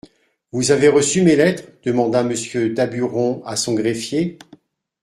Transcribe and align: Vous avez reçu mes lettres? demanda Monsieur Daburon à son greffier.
Vous 0.51 0.71
avez 0.71 0.87
reçu 0.87 1.21
mes 1.21 1.35
lettres? 1.35 1.73
demanda 1.85 2.23
Monsieur 2.23 2.73
Daburon 2.73 3.43
à 3.45 3.55
son 3.55 3.75
greffier. 3.75 4.39